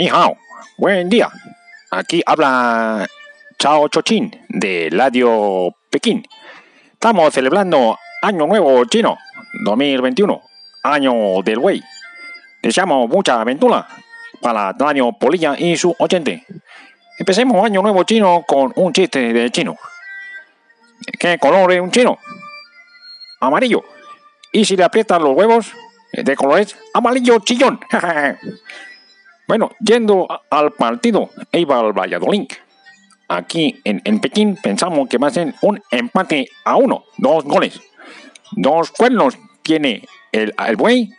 [0.00, 0.08] Ni
[0.78, 1.28] buen día.
[1.90, 3.06] Aquí habla
[3.58, 6.26] Chao Chochín de Radio Pekín.
[6.94, 9.18] Estamos celebrando Año Nuevo Chino
[9.62, 10.40] 2021,
[10.84, 11.82] Año del Wei.
[12.62, 13.86] Deseamos mucha aventura
[14.40, 16.46] para año Polilla y su oyente.
[17.18, 19.76] Empecemos Año Nuevo Chino con un chiste de chino.
[21.18, 22.18] ¿Qué color es un chino?
[23.40, 23.84] Amarillo.
[24.50, 25.74] ¿Y si le aprietan los huevos?
[26.14, 27.78] De colores amarillo chillón.
[29.50, 32.46] bueno, yendo al partido, iba al Valladolid.
[33.26, 37.80] Aquí en, en Pekín pensamos que va a ser un empate a uno, dos goles.
[38.52, 41.10] Dos cuernos tiene el, el buey.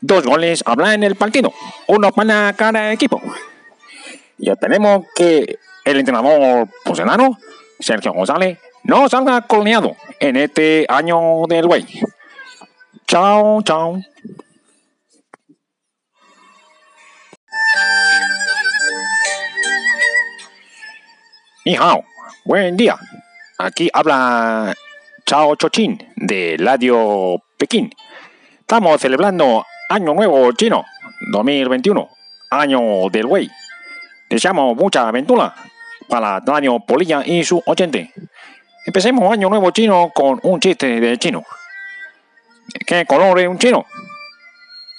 [0.00, 1.52] Dos goles habla en el partido.
[1.86, 3.22] Uno para cada equipo.
[4.38, 7.38] Ya tenemos que el entrenador porcelano,
[7.78, 11.86] Sergio González, no salga colneado en este año del buey.
[13.06, 14.02] Chao, chao.
[21.64, 21.76] Ni
[22.44, 22.96] buen día.
[23.58, 24.74] Aquí habla
[25.26, 27.90] Chao Chochín de Radio Pekín.
[28.60, 30.84] Estamos celebrando Año Nuevo Chino
[31.32, 32.08] 2021,
[32.50, 33.50] Año del Wei.
[34.30, 35.54] Deseamos mucha aventura
[36.08, 38.12] para año Polilla y su oyente.
[38.86, 41.44] Empecemos Año Nuevo Chino con un chiste de chino.
[42.86, 43.84] ¿Qué color es un chino?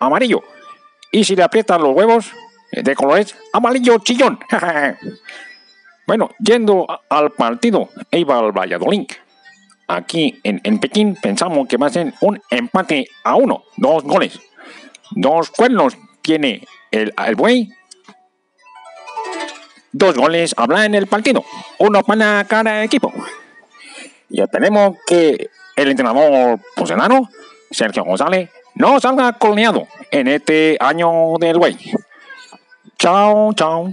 [0.00, 0.42] Amarillo.
[1.12, 2.32] ¿Y si le aprietan los huevos?
[2.72, 4.38] De colores amarillo chillón.
[6.10, 9.06] bueno, yendo al partido, iba al Valladolid.
[9.86, 14.40] Aquí en, en Pekín pensamos que va a ser un empate a uno, dos goles.
[15.12, 17.70] Dos cuernos tiene el, el buey.
[19.92, 21.44] Dos goles habla en el partido.
[21.78, 23.12] Uno para cada equipo.
[24.30, 27.30] Ya tenemos que el entrenador porcelano,
[27.70, 31.78] Sergio González, no salga colneado en este año del buey.
[32.98, 33.92] Chao, chao.